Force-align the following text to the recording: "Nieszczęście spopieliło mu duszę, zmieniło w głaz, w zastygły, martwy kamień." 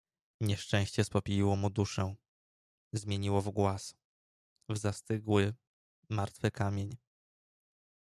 "Nieszczęście 0.41 1.03
spopieliło 1.03 1.55
mu 1.55 1.69
duszę, 1.69 2.15
zmieniło 2.93 3.41
w 3.41 3.49
głaz, 3.51 3.95
w 4.69 4.77
zastygły, 4.77 5.53
martwy 6.09 6.51
kamień." 6.51 6.89